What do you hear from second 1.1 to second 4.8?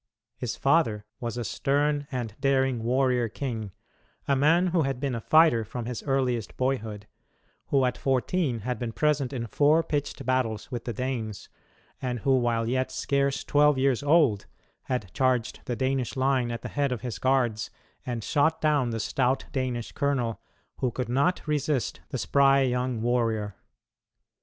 was a stern and daring warrior king a man